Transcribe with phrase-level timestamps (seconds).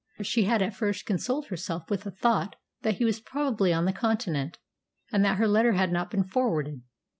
[0.23, 3.93] She had at first consoled herself with the thought that he was probably on the
[3.93, 4.57] Continent,
[5.11, 6.81] and that her letter had not been forwarded.